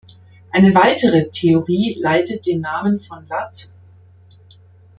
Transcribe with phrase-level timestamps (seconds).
[0.51, 3.69] Eine weitere Theorie leitet den Namen von lat.